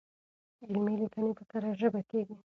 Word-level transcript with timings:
علمي 0.67 0.93
ليکنې 1.01 1.29
په 1.37 1.43
کره 1.51 1.69
ژبه 1.79 2.01
کيږي. 2.09 2.35